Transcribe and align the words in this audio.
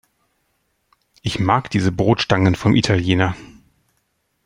Ich 1.21 1.37
mag 1.39 1.69
diese 1.69 1.91
Brotstangen 1.91 2.55
vom 2.55 2.75
Italiener. 2.75 3.35